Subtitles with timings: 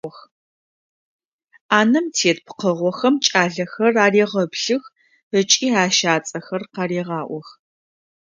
[1.69, 4.83] Ӏанэм тет пкъыгъохэм кӏалэхэр арегъэплъых
[5.39, 7.47] ыкӏи ащ ацӏэхэр къарегъаӏох.